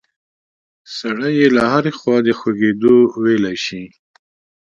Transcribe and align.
سړی 0.97 1.33
یې 1.39 1.47
له 1.55 1.63
هرې 1.71 1.91
خوا 1.99 2.17
د 2.25 2.27
خوږېدو 2.39 2.95
ویلی 3.23 3.55
شي. 3.65 3.83